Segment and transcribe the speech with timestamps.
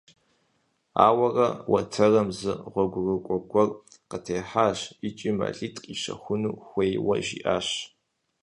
[1.05, 3.69] Ауэрэ уэтэрым зы гъуэгурыкӀуэ гуэр
[4.09, 7.67] къытехьащ икӀи мэлитӀ къищэхуну хуейуэ жиӀащ.